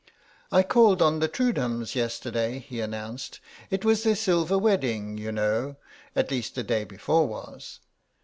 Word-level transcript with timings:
"I 0.51 0.63
called 0.63 0.99
on 1.03 1.19
the 1.19 1.27
Trudhams 1.27 1.93
yesterday," 1.93 2.57
he 2.57 2.79
announced; 2.81 3.39
"it 3.69 3.85
was 3.85 4.01
their 4.01 4.15
Silver 4.15 4.57
Wedding, 4.57 5.19
you 5.19 5.31
know, 5.31 5.75
at 6.15 6.31
least 6.31 6.55
the 6.55 6.63
day 6.63 6.83
before 6.85 7.27
was. 7.27 7.81